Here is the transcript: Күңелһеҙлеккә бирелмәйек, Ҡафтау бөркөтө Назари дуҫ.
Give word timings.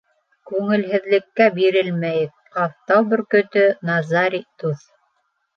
Күңелһеҙлеккә 0.51 1.47
бирелмәйек, 1.57 2.33
Ҡафтау 2.57 3.07
бөркөтө 3.13 3.65
Назари 3.91 4.43
дуҫ. 4.65 4.83